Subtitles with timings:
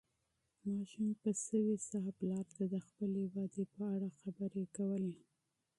[0.71, 5.15] ماشوم په سوې ساه پلار ته د خپلې ودې په اړه خبرې کولې.